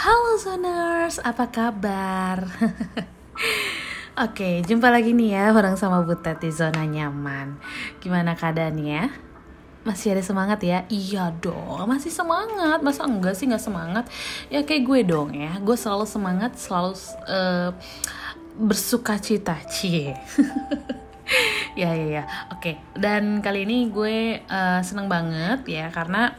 [0.00, 2.48] Halo Zoners, apa kabar?
[4.24, 7.60] Oke, jumpa lagi nih ya bareng sama Butet di zona nyaman.
[8.00, 9.12] Gimana keadaannya?
[9.84, 10.88] Masih ada semangat ya?
[10.88, 12.80] Iya dong, masih semangat.
[12.80, 14.08] Masa enggak sih nggak semangat?
[14.48, 15.60] Ya kayak gue dong ya.
[15.60, 16.96] Gue selalu semangat, selalu
[17.28, 17.76] uh,
[18.56, 20.16] bersuka cita, cie.
[21.80, 22.24] ya ya ya.
[22.56, 26.32] Oke, dan kali ini gue uh, seneng banget ya karena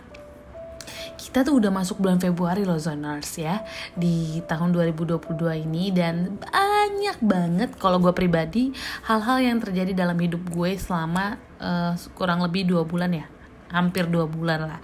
[1.22, 3.62] kita tuh udah masuk bulan Februari loh Zoners ya
[3.94, 5.22] di tahun 2022
[5.70, 5.94] ini.
[5.94, 8.74] Dan banyak banget kalau gue pribadi
[9.06, 13.30] hal-hal yang terjadi dalam hidup gue selama uh, kurang lebih dua bulan ya.
[13.70, 14.82] Hampir dua bulan lah.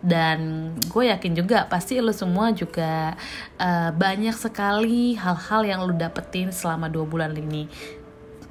[0.00, 3.12] Dan gue yakin juga pasti lo semua juga
[3.60, 7.68] uh, banyak sekali hal-hal yang lo dapetin selama dua bulan ini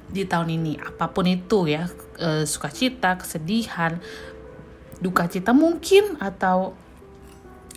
[0.06, 0.78] di tahun ini.
[0.78, 1.90] Apa pun itu ya
[2.22, 3.98] uh, sukacita kesedihan
[4.96, 6.85] duka cita mungkin atau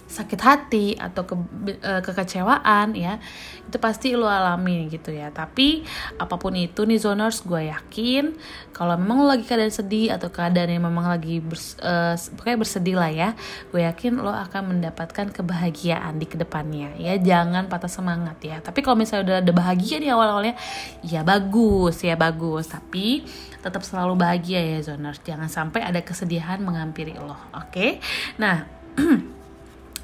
[0.10, 1.38] sakit hati atau ke,
[1.86, 3.22] uh, kekecewaan ya
[3.70, 5.30] itu pasti lo alami gitu ya.
[5.30, 5.86] Tapi
[6.18, 8.34] apa pun itu nih zoners gue yakin
[8.74, 12.18] kalau memang lo lagi keadaan sedih atau keadaan yang memang lagi bers, uh,
[12.58, 13.30] bersedih lah ya
[13.70, 17.14] gue yakin lo akan mendapatkan kebahagiaan di ke depannya ya.
[17.22, 18.58] Jangan patah semangat ya.
[18.58, 20.58] Tapi kalau misalnya udah ada bahagia di awal-awalnya
[21.06, 22.66] ya bagus ya bagus.
[22.74, 23.22] Tapi
[23.62, 25.22] tetap selalu bahagia ya zoners.
[25.22, 27.70] Jangan sampai ada kesedihan mengampiri lo oke?
[27.70, 28.02] Okay?
[28.42, 28.66] nah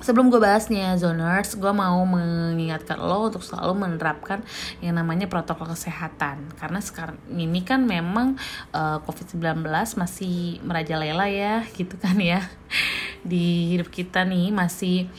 [0.05, 4.45] Sebelum gue bahas nih ya zoners, gue mau mengingatkan lo untuk selalu menerapkan
[4.77, 6.45] yang namanya protokol kesehatan.
[6.61, 8.37] Karena sekarang ini kan memang
[8.69, 9.65] uh, eh, COVID-19
[9.97, 12.45] masih merajalela ya gitu kan ya.
[13.25, 15.09] Di hidup kita nih masih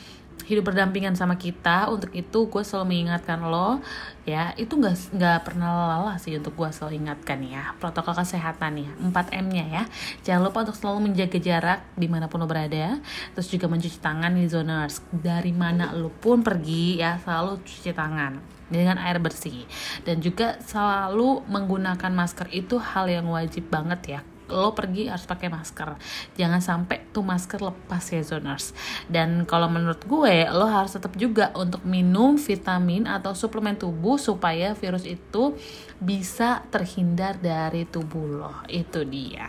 [0.47, 3.83] hidup berdampingan sama kita untuk itu gue selalu mengingatkan lo
[4.23, 4.55] ya.
[4.55, 5.67] Itu nggak nggak pernah
[5.99, 9.83] lelah sih untuk gue selalu ingatkan ya protokol kesehatan ya 4 M nya ya.
[10.23, 13.03] Jangan lupa untuk selalu menjaga jarak di mana pun lo berada
[13.35, 18.39] terus juga mencuci tangan di zoners dari mana lo pun pergi ya selalu cuci tangan
[18.71, 19.67] dengan air bersih.
[20.07, 25.51] Dan juga selalu menggunakan masker itu hal yang wajib banget ya lo pergi harus pakai
[25.51, 25.95] masker.
[26.35, 28.71] Jangan sampai tuh masker lepas ya zoners.
[29.07, 34.73] Dan kalau menurut gue lo harus tetap juga untuk minum vitamin atau suplemen tubuh supaya
[34.73, 35.55] virus itu
[35.99, 38.53] bisa terhindar dari tubuh lo.
[38.71, 39.47] Itu dia.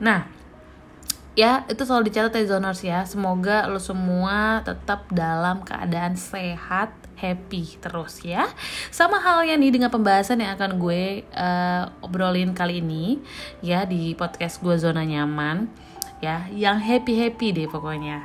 [0.00, 0.40] Nah
[1.38, 3.00] ya itu selalu dicatat ya zoners ya.
[3.06, 8.48] Semoga lo semua tetap dalam keadaan sehat happy terus ya.
[8.88, 13.20] Sama halnya nih dengan pembahasan yang akan gue uh, obrolin kali ini
[13.60, 15.68] ya di podcast gue zona nyaman
[16.24, 18.24] ya, yang happy happy deh pokoknya.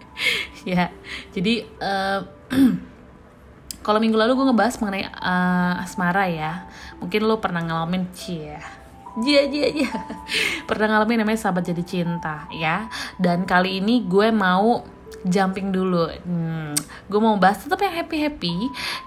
[0.70, 0.94] ya,
[1.34, 2.22] jadi uh,
[3.86, 6.70] kalau minggu lalu gue ngebahas mengenai uh, asmara ya,
[7.02, 8.80] mungkin lo pernah ngalamin cie
[9.18, 9.90] Jia, jia, jia.
[10.70, 12.86] Pernah ngalamin namanya sahabat jadi cinta ya.
[13.18, 14.86] Dan kali ini gue mau
[15.26, 16.08] jumping dulu.
[16.24, 16.72] Hmm,
[17.10, 18.56] gue mau bahas tetap yang happy happy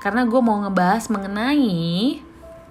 [0.02, 2.22] karena gue mau ngebahas mengenai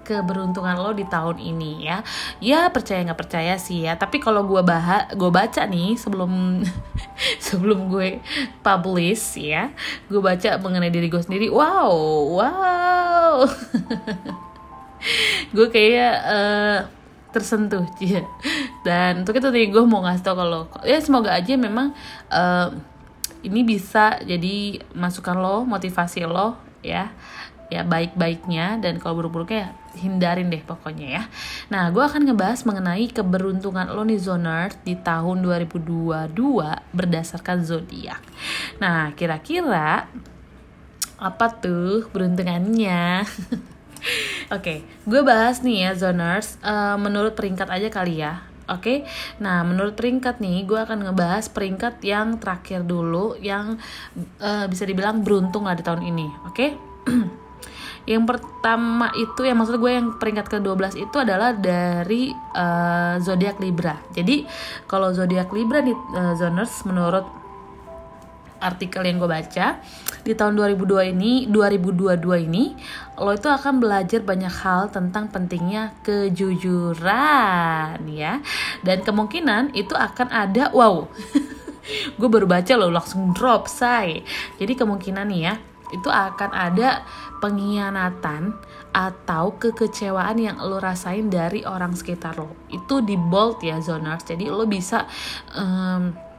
[0.03, 2.03] keberuntungan lo di tahun ini ya.
[2.43, 3.95] Ya percaya nggak percaya sih ya.
[3.95, 6.63] Tapi kalau gue bahas gue baca nih sebelum
[7.45, 8.19] sebelum gue
[8.59, 9.71] publish ya
[10.11, 11.47] gue baca mengenai diri gue sendiri.
[11.47, 11.91] Wow
[12.39, 13.37] wow.
[15.51, 16.79] Gue kayak uh,
[17.33, 18.23] tersentuh ya.
[18.85, 21.91] Dan untuk itu nih gue mau ngasih tau kalau ya semoga aja memang
[22.29, 22.71] uh,
[23.43, 27.11] ini bisa jadi masukan lo motivasi lo ya
[27.71, 31.23] ya baik-baiknya dan kalau buruk-buruknya ya hindarin deh pokoknya ya.
[31.69, 36.33] Nah, gue akan ngebahas mengenai keberuntungan lo nih zoners di tahun 2022
[36.93, 38.21] berdasarkan zodiak.
[38.77, 40.05] Nah, kira-kira
[41.17, 43.25] apa tuh beruntungannya?
[44.51, 44.77] Oke, okay,
[45.07, 48.97] gue bahas nih ya zoners uh, menurut peringkat aja kali ya Oke, okay?
[49.43, 53.75] nah menurut peringkat nih, gue akan ngebahas peringkat yang terakhir dulu, yang
[54.39, 56.27] uh, bisa dibilang beruntung lah di tahun ini.
[56.47, 56.69] Oke, okay?
[58.15, 63.99] yang pertama itu, yang maksud gue yang peringkat ke-12 itu adalah dari uh, zodiak Libra.
[64.15, 64.47] Jadi
[64.87, 67.42] kalau zodiak Libra nih, uh, zoners menurut
[68.63, 69.83] artikel yang gue baca
[70.23, 72.71] di tahun 2002 ini 2022 ini
[73.19, 78.39] lo itu akan belajar banyak hal tentang pentingnya kejujuran ya.
[78.81, 81.05] Dan kemungkinan itu akan ada wow.
[82.17, 84.23] Gue baru baca lo langsung drop say.
[84.55, 85.59] Jadi kemungkinan nih ya
[85.93, 87.05] itu akan ada
[87.37, 88.57] pengkhianatan
[88.93, 92.57] atau kekecewaan yang lo rasain dari orang sekitar lo.
[92.73, 95.05] Itu di bold ya zoners jadi lo bisa
[95.53, 96.32] um,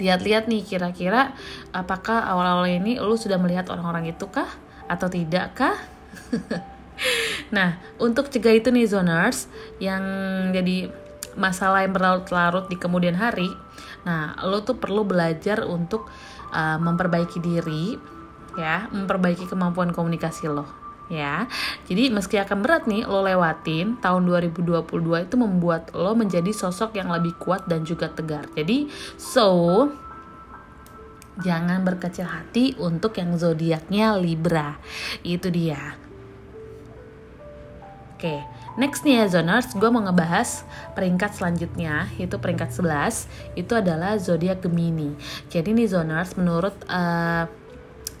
[0.00, 1.36] lihat-lihat nih kira-kira
[1.70, 4.48] apakah awal-awal ini lu sudah melihat orang-orang itu kah
[4.88, 5.76] atau tidak kah?
[7.56, 9.46] nah, untuk cegah itu nih zoners
[9.78, 10.02] yang
[10.50, 10.90] jadi
[11.38, 13.46] masalah yang berlarut-larut di kemudian hari,
[14.02, 16.10] nah lo tuh perlu belajar untuk
[16.50, 17.94] uh, memperbaiki diri
[18.58, 20.79] ya memperbaiki kemampuan komunikasi lo
[21.10, 21.50] ya
[21.90, 24.86] jadi meski akan berat nih lo lewatin tahun 2022
[25.26, 28.86] itu membuat lo menjadi sosok yang lebih kuat dan juga tegar jadi
[29.18, 29.90] so
[31.42, 34.76] jangan berkecil hati untuk yang zodiaknya Libra.
[35.24, 35.96] Itu dia.
[38.20, 38.44] Oke,
[38.76, 43.24] next nih ya zoners, gue mau ngebahas peringkat selanjutnya, yaitu peringkat 11,
[43.56, 45.16] itu adalah zodiak Gemini.
[45.48, 47.48] Jadi nih zoners, menurut uh,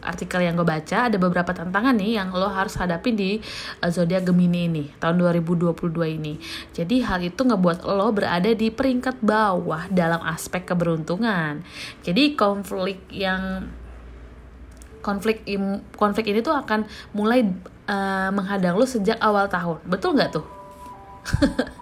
[0.02, 3.40] artikel yang gue baca ada beberapa tantangan nih yang lo harus hadapin di
[3.84, 5.76] uh, zodiak Gemini ini tahun 2022
[6.20, 6.36] ini.
[6.74, 11.62] Jadi hal itu ngebuat lo berada di peringkat bawah dalam aspek keberuntungan.
[12.02, 13.70] Jadi konflik yang
[15.00, 16.84] konflik im, konflik ini tuh akan
[17.16, 17.48] mulai
[17.88, 19.80] uh, menghadang lo sejak awal tahun.
[19.88, 20.46] Betul nggak tuh?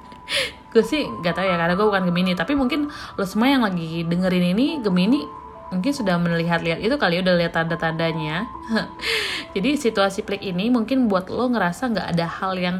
[0.68, 4.04] gue sih nggak tahu ya karena gue bukan Gemini tapi mungkin lo semua yang lagi
[4.04, 5.24] dengerin ini Gemini
[5.68, 8.48] mungkin sudah melihat-lihat itu kali ya, udah lihat tanda-tandanya.
[9.54, 12.76] Jadi situasi pelik ini mungkin buat lo ngerasa nggak ada hal yang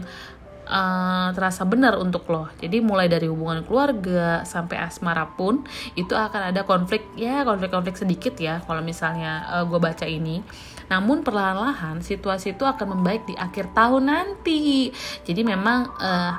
[0.69, 2.53] uh, terasa benar untuk lo.
[2.61, 5.65] Jadi mulai dari hubungan keluarga sampai asmara pun
[5.97, 10.45] itu akan ada konflik ya konflik-konflik sedikit ya kalau misalnya uh, eh, gue baca ini.
[10.89, 14.89] Namun perlahan-lahan situasi itu akan membaik di akhir tahun nanti.
[15.25, 16.33] Jadi memang uh,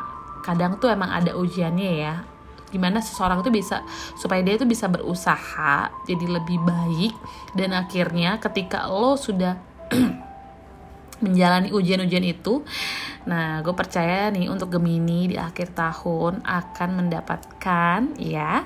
[0.46, 2.16] kadang tuh emang ada ujiannya ya
[2.70, 3.82] gimana seseorang itu bisa
[4.18, 7.14] supaya dia itu bisa berusaha jadi lebih baik.
[7.54, 9.58] Dan akhirnya ketika lo sudah
[11.24, 12.64] menjalani ujian-ujian itu
[13.28, 18.64] nah gue percaya nih untuk Gemini di akhir tahun akan mendapatkan ya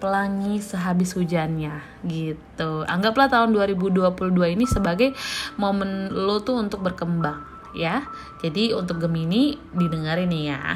[0.00, 2.86] pelangi sehabis hujannya gitu.
[2.88, 5.12] Anggaplah tahun 2022 ini sebagai
[5.60, 7.44] momen lo tuh untuk berkembang
[7.76, 8.08] ya.
[8.40, 10.62] Jadi untuk Gemini didengarin nih ya.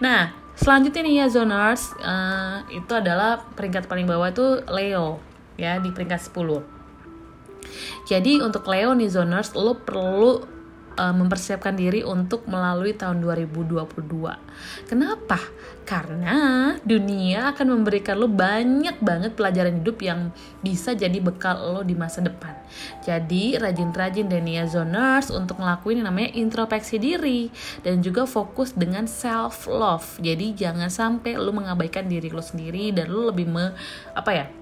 [0.00, 0.32] Nah
[0.62, 5.18] Selanjutnya nih ya zoners, uh, itu adalah peringkat paling bawah itu Leo
[5.58, 6.62] ya di peringkat 10.
[8.06, 10.61] Jadi untuk Leo nih zoners, lo perlu
[10.96, 13.82] uh, mempersiapkan diri untuk melalui tahun 2022.
[14.88, 15.38] Kenapa?
[15.82, 20.30] Karena dunia akan memberikan lo banyak banget pelajaran hidup yang
[20.62, 22.54] bisa jadi bekal lo di masa depan.
[23.04, 27.50] Jadi rajin-rajin Denia Zoners untuk ngelakuin yang namanya introspeksi diri
[27.82, 30.22] dan juga fokus dengan self love.
[30.22, 33.74] Jadi jangan sampai lo mengabaikan diri lo sendiri dan lo lebih me
[34.14, 34.61] apa ya?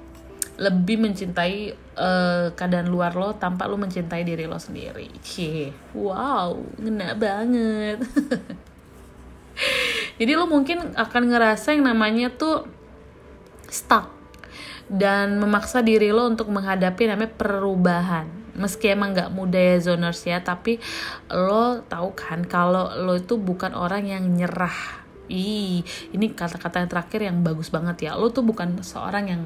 [0.60, 5.08] Lebih mencintai uh, keadaan luar lo tanpa lo mencintai diri lo sendiri.
[5.24, 8.04] Cie, wow, ngena banget.
[10.20, 12.68] Jadi lo mungkin akan ngerasa yang namanya tuh
[13.72, 14.12] stuck
[14.92, 18.28] dan memaksa diri lo untuk menghadapi namanya perubahan.
[18.52, 20.76] Meski emang nggak mudah ya zoners ya, tapi
[21.32, 25.00] lo tahu kan kalau lo itu bukan orang yang nyerah.
[25.32, 25.80] Ih,
[26.12, 28.20] ini kata-kata yang terakhir yang bagus banget ya.
[28.20, 29.42] Lo tuh bukan seorang yang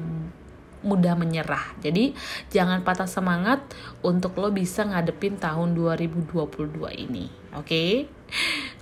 [0.85, 1.73] mudah menyerah.
[1.81, 2.13] Jadi
[2.53, 3.65] jangan patah semangat
[4.05, 6.79] untuk lo bisa ngadepin tahun 2022
[7.09, 7.27] ini.
[7.57, 7.65] Oke?
[7.65, 7.91] Okay?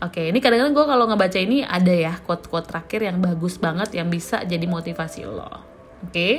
[0.04, 3.96] Oke, okay, ini kadang-kadang gue kalau ngebaca ini ada ya quote-quote terakhir yang bagus banget
[3.96, 5.48] yang bisa jadi motivasi lo.
[6.04, 6.36] Oke, okay?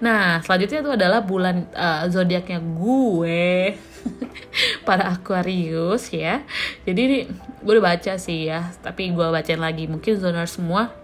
[0.00, 3.76] nah selanjutnya itu adalah bulan uh, zodiaknya gue
[4.88, 6.40] para Aquarius ya.
[6.88, 7.18] Jadi ini
[7.60, 9.84] gue udah baca sih ya, tapi gue bacain lagi.
[9.84, 10.96] Mungkin zoner semua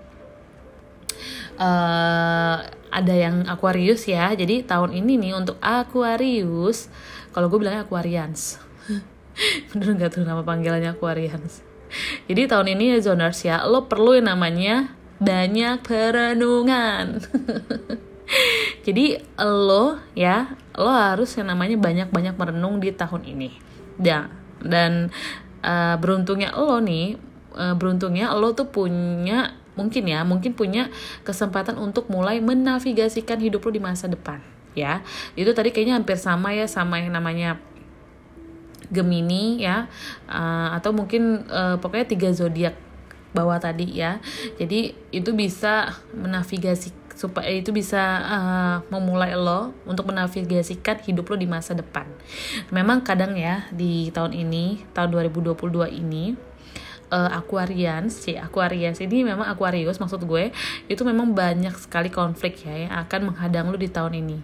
[1.58, 2.56] uh,
[2.88, 4.32] ada yang Aquarius ya.
[4.32, 6.88] Jadi tahun ini nih untuk Aquarius,
[7.32, 8.60] kalau gue bilangnya Aquarians.
[9.72, 11.62] Bener gak tuh nama panggilannya Aquarians?
[12.28, 17.22] Jadi tahun ini ya zoners ya, lo perlu yang namanya banyak perenungan.
[18.86, 23.50] Jadi lo ya, lo harus yang namanya banyak-banyak merenung di tahun ini.
[23.98, 24.28] Ya,
[24.60, 25.10] dan
[25.64, 27.16] uh, beruntungnya lo nih,
[27.56, 30.90] uh, beruntungnya lo tuh punya mungkin ya mungkin punya
[31.22, 34.42] kesempatan untuk mulai menavigasikan hidup lo di masa depan
[34.74, 35.02] ya.
[35.38, 37.62] Itu tadi kayaknya hampir sama ya sama yang namanya
[38.88, 39.86] Gemini ya.
[40.26, 42.74] Uh, atau mungkin uh, pokoknya tiga zodiak
[43.36, 44.22] bawah tadi ya.
[44.56, 51.50] Jadi itu bisa menavigasi supaya itu bisa uh, memulai lo untuk menavigasikan hidup lo di
[51.50, 52.06] masa depan.
[52.70, 56.38] Memang kadang ya di tahun ini, tahun 2022 ini
[57.10, 60.52] uh, Aquarians, si Aquarius ini memang Aquarius maksud gue
[60.86, 64.38] itu memang banyak sekali konflik ya yang akan menghadang lo di tahun ini.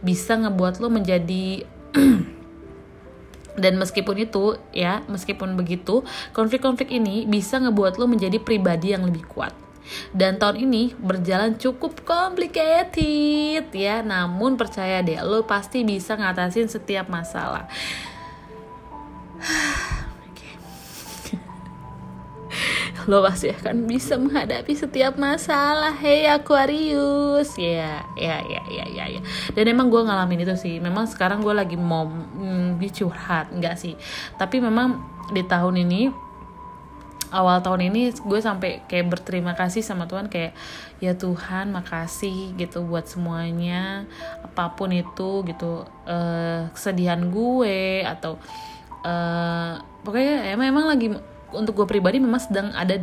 [0.00, 1.64] Bisa ngebuat lo menjadi
[3.62, 9.26] dan meskipun itu ya meskipun begitu konflik-konflik ini bisa ngebuat lo menjadi pribadi yang lebih
[9.26, 9.52] kuat.
[10.14, 14.06] Dan tahun ini berjalan cukup complicated ya.
[14.06, 17.66] Namun percaya deh lo pasti bisa ngatasin setiap masalah
[23.10, 25.90] lo pasti akan bisa menghadapi setiap masalah.
[25.90, 29.20] Hey Aquarius ya ya ya ya ya ya.
[29.50, 30.78] Dan emang gue ngalamin itu sih.
[30.78, 33.50] Memang sekarang gue lagi mau mm, curhat.
[33.50, 33.98] Enggak sih.
[34.38, 35.02] Tapi memang
[35.34, 36.30] di tahun ini
[37.34, 40.30] awal tahun ini gue sampai kayak berterima kasih sama Tuhan.
[40.30, 40.54] Kayak
[41.02, 44.06] ya Tuhan makasih gitu buat semuanya.
[44.46, 45.82] Apa pun itu gitu.
[46.06, 48.38] Uh, kesedihan gue atau
[49.02, 51.10] uh, pokoknya emang emang lagi
[51.54, 53.00] untuk gue pribadi memang sedang ada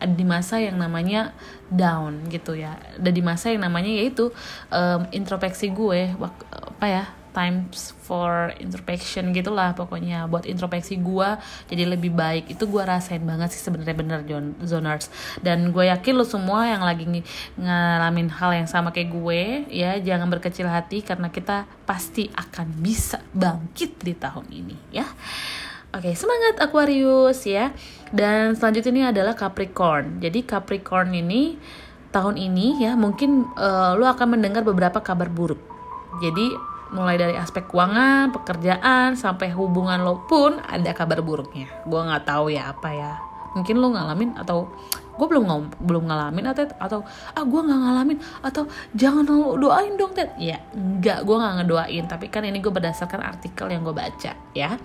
[0.00, 1.36] ada di masa yang namanya
[1.68, 2.80] down gitu ya.
[2.96, 4.32] Ada di masa yang namanya yaitu
[4.72, 6.16] um, introspeksi gue
[6.50, 10.26] apa ya times for introspection gitulah pokoknya.
[10.26, 11.28] Buat introspeksi gue
[11.70, 12.50] jadi lebih baik.
[12.50, 15.12] Itu gue rasain banget sih sebenarnya bener John zoners
[15.44, 17.22] dan gue yakin lo semua yang lagi ng
[17.60, 23.22] ngalamin hal yang sama kayak gue ya jangan berkecil hati karena kita pasti akan bisa
[23.36, 25.06] bangkit di tahun ini ya
[25.90, 27.74] Oke, semangat Aquarius ya.
[28.14, 30.22] Dan selanjutnya ini adalah Capricorn.
[30.22, 31.58] Jadi Capricorn ini
[32.14, 35.58] tahun ini ya mungkin uh, lo akan mendengar beberapa kabar buruk.
[36.22, 36.46] Jadi
[36.94, 41.66] mulai dari aspek keuangan, pekerjaan sampai hubungan lo pun ada kabar buruknya.
[41.82, 43.12] Gue nggak tahu ya apa ya.
[43.58, 44.70] Mungkin lo ngalamin atau
[45.20, 47.00] gue belum ngom belum ngalamin atau atau
[47.36, 48.64] ah gue nggak ngalamin atau
[48.96, 53.20] jangan lo doain dong Ted ya nggak gue nggak ngedoain tapi kan ini gue berdasarkan
[53.20, 54.80] artikel yang gue baca ya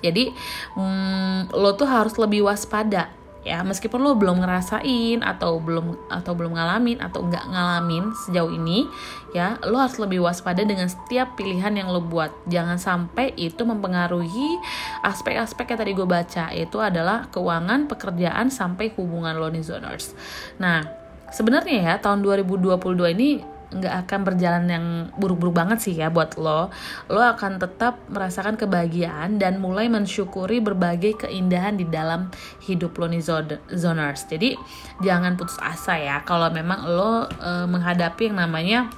[0.00, 0.32] jadi
[0.76, 3.12] hmm, lo tuh harus lebih waspada
[3.44, 3.64] ya.
[3.64, 8.88] Meskipun lo belum ngerasain atau belum atau belum ngalamin atau nggak ngalamin sejauh ini
[9.30, 12.32] ya lo harus lebih waspada dengan setiap pilihan yang lo buat.
[12.48, 14.60] Jangan sampai itu mempengaruhi
[15.04, 20.12] aspek-aspek yang tadi gue baca itu adalah keuangan pekerjaan sampai hubungan lo nih zoners.
[20.60, 20.84] Nah
[21.30, 26.68] sebenarnya ya tahun 2022 ini nggak akan berjalan yang buruk-buruk banget sih ya buat lo.
[27.06, 32.28] Lo akan tetap merasakan kebahagiaan dan mulai mensyukuri berbagai keindahan di dalam
[32.66, 33.22] hidup lo nih
[33.70, 34.26] zoners.
[34.26, 34.58] Jadi
[35.02, 38.90] jangan putus asa ya kalau memang lo e, menghadapi yang namanya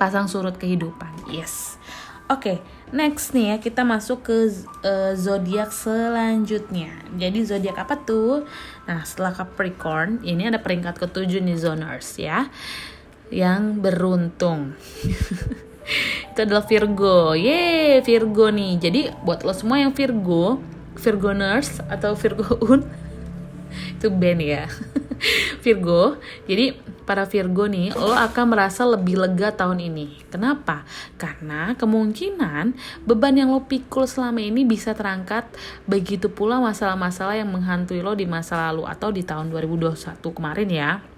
[0.00, 1.28] pasang surut kehidupan.
[1.28, 1.76] Yes.
[2.30, 2.58] Oke, okay,
[2.96, 4.48] next nih ya kita masuk ke
[4.88, 7.04] uh, zodiak selanjutnya.
[7.12, 8.48] Jadi zodiak apa tuh?
[8.88, 12.48] Nah, setelah Capricorn, ini ada peringkat ketujuh nih zoners ya
[13.32, 14.76] yang beruntung.
[16.32, 17.32] itu adalah Virgo.
[17.32, 18.72] Ye, Virgo nih.
[18.78, 20.60] Jadi buat lo semua yang Virgo,
[20.96, 22.84] Virgo Nurse atau Virgo Un
[23.98, 24.64] itu band ya.
[25.64, 26.18] Virgo.
[26.46, 30.30] Jadi para Virgo nih, lo akan merasa lebih lega tahun ini.
[30.30, 30.86] Kenapa?
[31.18, 35.46] Karena kemungkinan beban yang lo pikul selama ini bisa terangkat.
[35.86, 41.11] Begitu pula masalah-masalah yang menghantui lo di masa lalu atau di tahun 2021 kemarin ya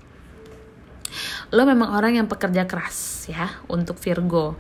[1.54, 4.58] lo memang orang yang pekerja keras ya untuk Virgo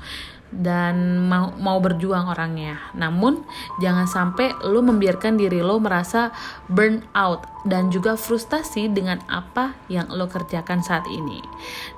[0.54, 2.78] dan mau mau berjuang orangnya.
[2.94, 3.42] Namun
[3.82, 6.30] jangan sampai lo membiarkan diri lo merasa
[6.70, 11.42] burn out dan juga frustasi dengan apa yang lo kerjakan saat ini.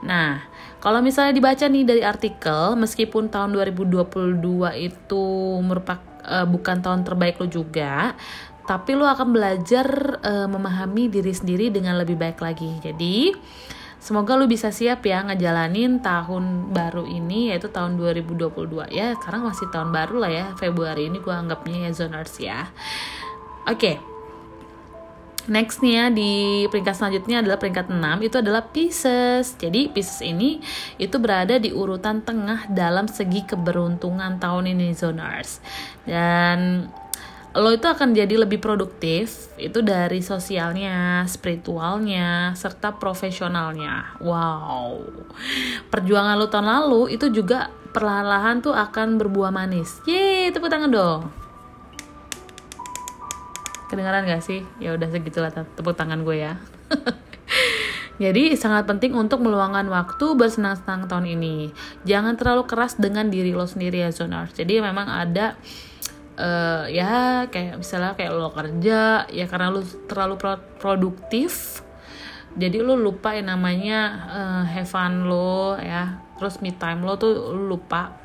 [0.01, 0.41] Nah,
[0.81, 4.41] kalau misalnya dibaca nih dari artikel, meskipun tahun 2022
[4.81, 5.25] itu
[5.61, 8.17] merupakan uh, bukan tahun terbaik lo juga,
[8.65, 9.87] tapi lo akan belajar
[10.25, 12.73] uh, memahami diri sendiri dengan lebih baik lagi.
[12.81, 13.35] Jadi
[14.07, 19.19] Semoga lu bisa siap ya ngejalanin tahun baru ini yaitu tahun 2022 ya.
[19.19, 20.47] Sekarang masih tahun baru lah ya.
[20.55, 22.71] Februari ini gue anggapnya ya zoners ya.
[23.67, 23.75] Oke.
[23.75, 23.97] Okay.
[25.51, 26.33] Next nih ya di
[26.71, 29.59] peringkat selanjutnya adalah peringkat 6 itu adalah Pisces.
[29.59, 30.63] Jadi Pisces ini
[31.03, 35.59] itu berada di urutan tengah dalam segi keberuntungan tahun ini zoners.
[36.07, 36.91] Dan
[37.57, 44.21] lo itu akan jadi lebih produktif itu dari sosialnya, spiritualnya, serta profesionalnya.
[44.21, 45.01] Wow.
[45.89, 50.05] Perjuangan lo tahun lalu itu juga perlahan-lahan tuh akan berbuah manis.
[50.05, 51.33] Yeay, tepuk tangan dong.
[53.89, 54.61] Kedengaran gak sih?
[54.77, 56.61] Ya udah segitulah tepuk tangan gue ya.
[58.23, 61.73] Jadi sangat penting untuk meluangkan waktu bersenang-senang tahun ini.
[62.09, 64.49] Jangan terlalu keras dengan diri lo sendiri ya Zonar.
[64.53, 65.57] Jadi memang ada
[66.39, 71.83] uh, ya kayak misalnya kayak lo kerja ya karena lo terlalu pro produktif
[72.57, 74.01] jadi lo lupa yang namanya
[74.33, 76.25] uh, have fun lo ya.
[76.41, 78.17] Terus me time lo tuh lo lupa.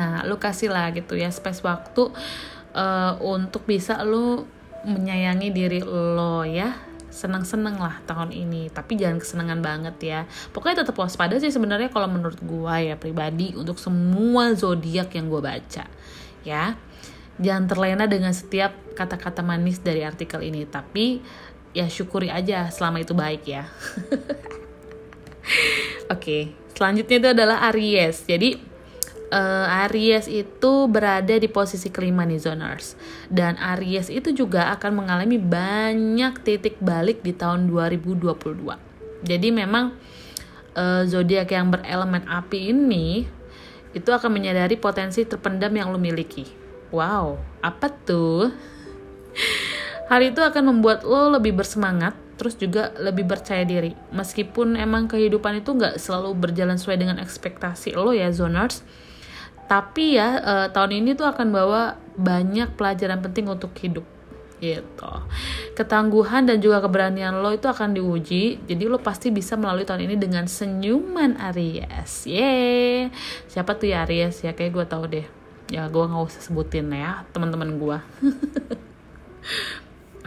[0.00, 2.08] Nah lo kasih lah gitu ya space waktu
[2.72, 4.48] uh, untuk bisa lo
[4.88, 6.72] menyayangi diri lo ya.
[7.12, 10.20] Senang-senang lah tahun ini tapi jangan kesenangan banget ya.
[10.56, 15.44] Pokoknya tetap waspada sih sebenarnya kalau menurut gue ya pribadi untuk semua zodiak yang gue
[15.44, 15.84] baca
[16.40, 16.72] ya
[17.40, 20.68] jangan terlena dengan setiap kata-kata manis dari artikel ini.
[20.68, 21.24] Tapi
[21.74, 23.64] ya syukuri aja selama itu baik ya.
[26.10, 26.42] Oke okay.
[26.76, 28.22] selanjutnya itu adalah Aries.
[28.28, 28.60] Jadi
[29.32, 32.94] uh, Aries itu berada di posisi kelima nih zoners.
[33.26, 38.90] Dan Aries itu juga akan mengalami banyak titik balik di tahun 2022
[39.24, 39.92] jadi memang
[40.76, 43.28] uh, zodiak yang berelemen api ini
[43.90, 46.46] itu akan menyadari potensi terpendam yang lo miliki
[46.90, 48.50] wow apa tuh?
[50.10, 53.92] Hal itu akan membuat lo lebih bersemangat terus juga lebih percaya diri.
[54.16, 58.80] Meskipun emang kehidupan itu nggak selalu berjalan sesuai dengan ekspektasi lo ya zoners.
[59.68, 64.02] Tapi ya uh, tahun ini tuh akan bawa banyak pelajaran penting untuk hidup.
[64.56, 65.12] Gitu.
[65.76, 68.66] Ketangguhan dan juga keberanian lo itu akan diuji.
[68.66, 72.24] Jadi lo pasti bisa melalui tahun ini dengan senyuman Aries.
[72.24, 73.12] Ye
[73.46, 74.42] siapa tuh ya Aries?
[74.42, 75.39] Ya kayak gue tau deh
[75.70, 77.94] ya gue nggak usah sebutin ya teman-teman gue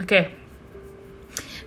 [0.00, 0.43] okay.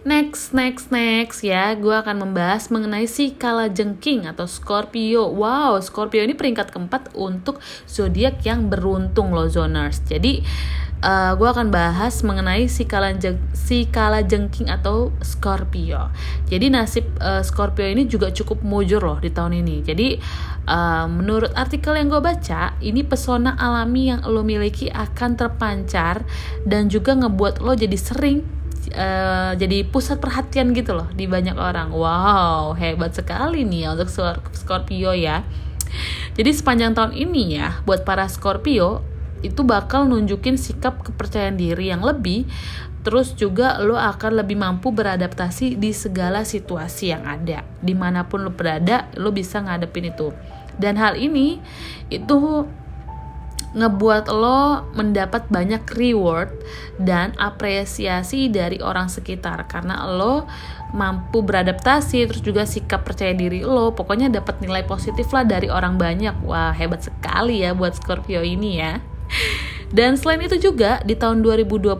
[0.08, 5.28] Next, next, next ya, gue akan membahas mengenai si kala jengking atau Scorpio.
[5.28, 10.00] Wow, Scorpio ini peringkat keempat untuk zodiak yang beruntung loh zoners.
[10.08, 10.48] Jadi
[11.04, 16.08] uh, gue akan bahas mengenai si kala, jeng, si kala jengking atau Scorpio.
[16.48, 19.84] Jadi nasib uh, Scorpio ini juga cukup mujur loh di tahun ini.
[19.84, 20.24] Jadi
[20.72, 26.24] uh, menurut artikel yang gue baca, ini pesona alami yang lo miliki akan terpancar
[26.64, 28.57] dan juga ngebuat lo jadi sering
[28.94, 31.92] uh, jadi pusat perhatian gitu loh di banyak orang.
[31.92, 34.10] Wow, hebat sekali nih ya untuk
[34.56, 35.44] Scorpio ya.
[36.38, 39.02] Jadi sepanjang tahun ini ya, buat para Scorpio
[39.46, 42.50] itu bakal nunjukin sikap kepercayaan diri yang lebih
[43.06, 48.44] terus juga lo akan lebih mampu beradaptasi di segala situasi yang ada di mana pun
[48.44, 50.34] lo berada lo bisa ngadepin itu
[50.76, 51.64] dan hal ini
[52.12, 52.68] itu
[53.78, 56.50] ngebuat lo mendapat banyak reward
[56.98, 59.68] dan apresiasi dari orang sekitar.
[59.70, 60.48] Karena lo
[60.96, 66.00] mampu beradaptasi terus juga sikap percaya diri lo pokoknya dapat nilai positif lah dari orang
[66.00, 66.34] banyak.
[66.42, 69.04] Wah hebat sekali ya buat Scorpio ini ya.
[69.88, 71.96] Dan selain itu juga di tahun 2022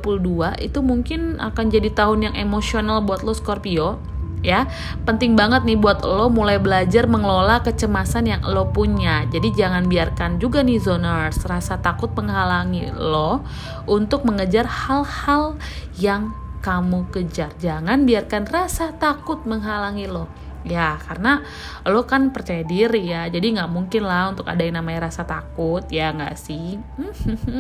[0.60, 4.70] itu mungkin akan jadi tahun yang emosional buat lo Scorpio ya.
[5.06, 9.26] Penting banget nih buat lo mulai belajar mengelola kecemasan yang lo punya.
[9.30, 13.42] Jadi jangan biarkan juga nih zoners rasa takut menghalangi lo
[13.90, 15.58] untuk mengejar hal-hal
[15.98, 17.54] yang kamu kejar.
[17.62, 20.28] Jangan biarkan rasa takut menghalangi lo.
[20.68, 21.48] Ya karena
[21.88, 23.32] lo kan percaya diri ya.
[23.32, 26.76] Jadi nggak mungkin lah untuk ada yang namanya rasa takut ya nggak sih?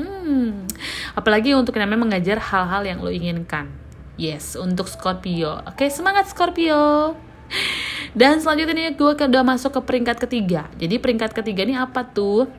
[1.20, 3.87] Apalagi untuk namanya mengejar hal-hal yang lo inginkan
[4.18, 5.62] Yes, untuk Scorpio.
[5.70, 7.14] Oke, semangat Scorpio.
[8.18, 10.66] Dan selanjutnya gue udah masuk ke peringkat ketiga.
[10.82, 12.50] Jadi peringkat ketiga ini apa tuh?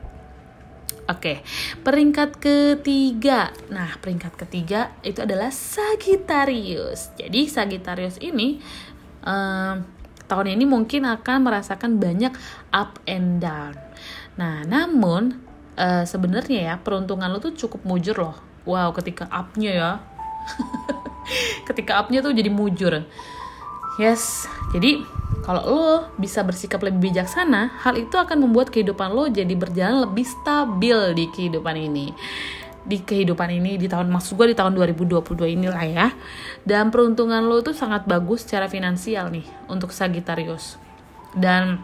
[1.11, 1.43] Oke,
[1.83, 3.51] peringkat ketiga.
[3.67, 7.11] Nah, peringkat ketiga itu adalah Sagittarius.
[7.19, 8.63] Jadi Sagittarius ini
[9.27, 9.83] um,
[10.31, 12.31] tahun ini mungkin akan merasakan banyak
[12.71, 13.75] up and down.
[14.39, 15.43] Nah, namun
[15.75, 18.37] uh, sebenarnya ya peruntungan lo tuh cukup mujur loh.
[18.63, 19.91] Wow, ketika upnya ya.
[21.67, 23.05] ketika upnya tuh jadi mujur.
[23.99, 24.47] Yes.
[24.71, 25.03] Jadi
[25.43, 30.23] kalau lo bisa bersikap lebih bijaksana hal itu akan membuat kehidupan lo jadi berjalan lebih
[30.23, 32.13] stabil di kehidupan ini.
[32.79, 36.07] Di kehidupan ini di tahun maksud gue di tahun 2022 inilah ya.
[36.63, 40.79] Dan peruntungan lo tuh sangat bagus secara finansial nih untuk Sagittarius.
[41.35, 41.77] Dan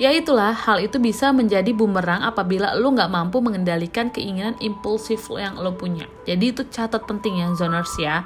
[0.00, 5.36] Ya itulah, hal itu bisa menjadi bumerang apabila lo nggak mampu mengendalikan keinginan impulsif lo
[5.36, 6.08] yang lo punya.
[6.24, 8.24] Jadi itu catat penting ya zoners ya.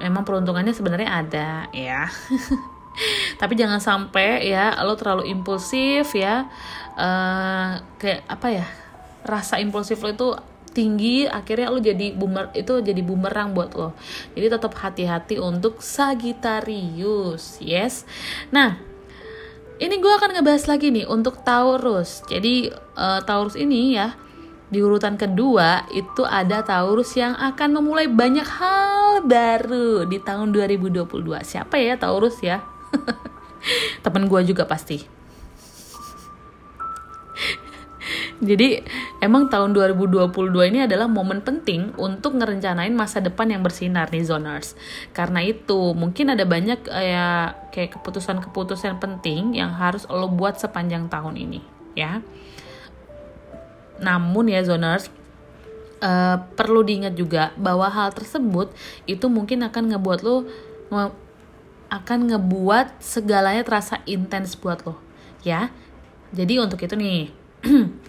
[0.00, 2.08] Memang peruntungannya sebenarnya ada ya.
[3.40, 6.48] Tapi jangan sampai ya lo terlalu impulsif ya.
[6.96, 8.66] Uh, kayak apa ya?
[9.20, 10.28] Rasa impulsif lo itu
[10.72, 13.90] tinggi akhirnya lo jadi bumer itu jadi bumerang buat lo
[14.38, 18.06] jadi tetap hati-hati untuk Sagittarius yes
[18.54, 18.78] nah
[19.80, 22.20] ini gue akan ngebahas lagi nih untuk Taurus.
[22.28, 22.68] Jadi
[23.00, 24.12] uh, Taurus ini ya
[24.70, 31.08] di urutan kedua itu ada Taurus yang akan memulai banyak hal baru di tahun 2022.
[31.42, 32.60] Siapa ya Taurus ya?
[34.04, 35.19] Temen gue juga pasti.
[38.40, 38.80] Jadi
[39.20, 40.32] emang tahun 2022
[40.72, 44.72] ini adalah momen penting untuk ngerencanain masa depan yang bersinar nih zoners.
[45.12, 51.36] Karena itu mungkin ada banyak ya kayak keputusan-keputusan penting yang harus lo buat sepanjang tahun
[51.36, 51.60] ini
[51.92, 52.24] ya.
[54.00, 55.12] Namun ya zoners
[56.00, 58.72] uh, perlu diingat juga bahwa hal tersebut
[59.04, 60.48] itu mungkin akan ngebuat lo
[61.92, 64.96] akan ngebuat segalanya terasa intens buat lo
[65.44, 65.68] ya.
[66.32, 67.28] Jadi untuk itu nih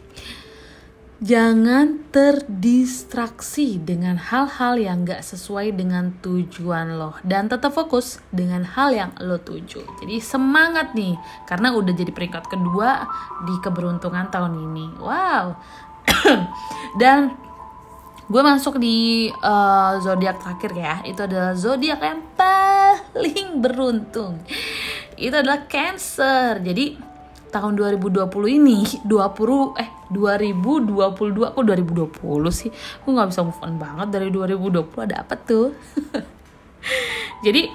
[1.21, 8.89] jangan terdistraksi dengan hal-hal yang gak sesuai dengan tujuan lo dan tetap fokus dengan hal
[8.89, 9.85] yang lo tuju.
[10.01, 11.13] Jadi semangat nih
[11.45, 13.05] karena udah jadi peringkat kedua
[13.45, 14.85] di keberuntungan tahun ini.
[14.97, 15.61] Wow.
[17.01, 17.37] dan
[18.31, 24.39] gue masuk di uh, zodiak terakhir ya itu adalah zodiak yang paling beruntung
[25.19, 27.10] itu adalah Cancer jadi
[27.51, 32.15] tahun 2020 ini 20 eh 2022 kok 2020
[32.49, 35.75] sih gue nggak bisa move on banget dari 2020 ada apa tuh
[37.45, 37.67] jadi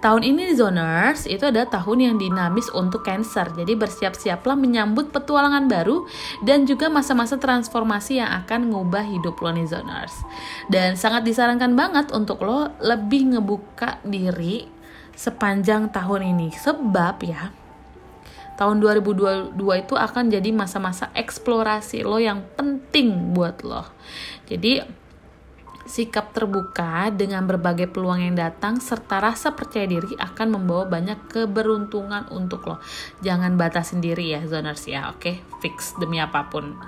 [0.00, 3.52] Tahun ini Zoners itu ada tahun yang dinamis untuk Cancer.
[3.52, 6.08] Jadi bersiap-siaplah menyambut petualangan baru
[6.40, 10.24] dan juga masa-masa transformasi yang akan ngubah hidup lo nih Zoners.
[10.72, 14.64] Dan sangat disarankan banget untuk lo lebih ngebuka diri
[15.12, 16.48] sepanjang tahun ini.
[16.48, 17.52] Sebab ya,
[18.60, 23.88] tahun 2022 itu akan jadi masa-masa eksplorasi lo yang penting buat lo.
[24.44, 24.84] Jadi
[25.88, 32.28] sikap terbuka dengan berbagai peluang yang datang serta rasa percaya diri akan membawa banyak keberuntungan
[32.28, 32.76] untuk lo.
[33.24, 35.24] Jangan batas sendiri ya zoners ya, oke?
[35.24, 35.36] Okay?
[35.64, 36.76] Fix demi apa pun.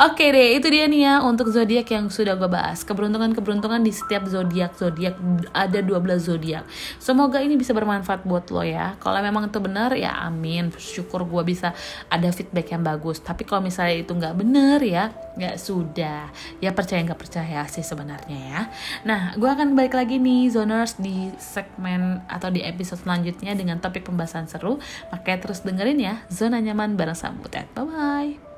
[0.00, 2.88] Oke deh, itu dia nih ya untuk zodiak yang sudah gue bahas.
[2.88, 5.20] Keberuntungan-keberuntungan di setiap zodiak zodiak
[5.52, 6.64] ada 12 zodiak.
[6.96, 8.96] Semoga ini bisa bermanfaat buat lo ya.
[8.96, 10.72] Kalau memang itu benar ya amin.
[10.72, 11.76] Syukur gue bisa
[12.08, 13.20] ada feedback yang bagus.
[13.20, 16.32] Tapi kalau misalnya itu nggak benar ya, nggak sudah.
[16.64, 18.60] Ya percaya nggak percaya sih sebenarnya ya.
[19.04, 24.08] Nah, gue akan balik lagi nih zoners di segmen atau di episode selanjutnya dengan topik
[24.08, 24.80] pembahasan seru.
[25.12, 27.68] Makanya terus dengerin ya Zona Nyaman bareng Sambutet.
[27.76, 28.49] Bye bye.